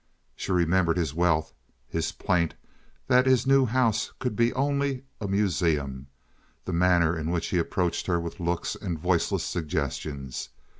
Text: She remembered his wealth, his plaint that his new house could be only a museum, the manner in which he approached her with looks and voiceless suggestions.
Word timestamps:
She 0.35 0.51
remembered 0.51 0.97
his 0.97 1.13
wealth, 1.13 1.53
his 1.87 2.11
plaint 2.11 2.55
that 3.05 3.27
his 3.27 3.45
new 3.45 3.67
house 3.67 4.11
could 4.17 4.35
be 4.35 4.51
only 4.55 5.03
a 5.19 5.27
museum, 5.27 6.07
the 6.65 6.73
manner 6.73 7.15
in 7.15 7.29
which 7.29 7.49
he 7.49 7.59
approached 7.59 8.07
her 8.07 8.19
with 8.19 8.39
looks 8.39 8.73
and 8.73 8.97
voiceless 8.97 9.43
suggestions. 9.43 10.49